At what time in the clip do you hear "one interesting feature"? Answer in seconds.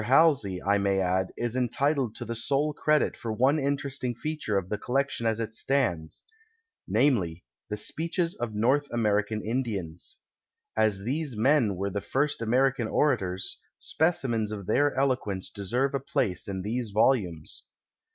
3.31-4.57